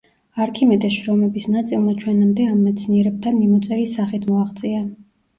[0.43, 4.81] არქიმედეს შრომების ნაწილმა ჩვენამდე ამ მეცნიერებთან მიმოწერის სახით მოაღწია.